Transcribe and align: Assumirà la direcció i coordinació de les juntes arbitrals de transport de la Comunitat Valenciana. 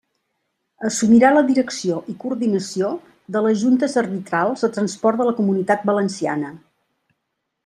Assumirà 0.87 1.29
la 1.35 1.43
direcció 1.49 1.99
i 2.13 2.15
coordinació 2.23 2.89
de 3.37 3.45
les 3.49 3.61
juntes 3.65 3.95
arbitrals 4.05 4.65
de 4.67 4.73
transport 4.79 5.23
de 5.23 5.29
la 5.31 5.37
Comunitat 5.43 5.89
Valenciana. 5.95 6.51